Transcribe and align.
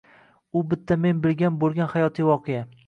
Bu 0.55 0.63
bitta 0.71 0.97
men 1.03 1.21
bilgan 1.27 1.61
bo‘lgan 1.65 1.95
hayotiy 1.97 2.31
voqea. 2.35 2.69